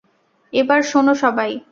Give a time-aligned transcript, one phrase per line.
[0.53, 1.51] এবার, শোনো সবাই।